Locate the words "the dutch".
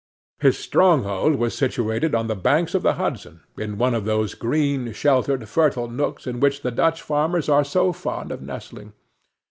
6.63-7.03